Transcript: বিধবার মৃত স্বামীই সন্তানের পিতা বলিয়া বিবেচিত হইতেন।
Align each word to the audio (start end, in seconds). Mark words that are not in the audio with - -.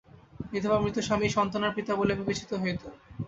বিধবার 0.51 0.79
মৃত 0.83 0.97
স্বামীই 0.99 1.35
সন্তানের 1.37 1.75
পিতা 1.77 1.93
বলিয়া 1.95 2.19
বিবেচিত 2.19 2.51
হইতেন। 2.61 2.91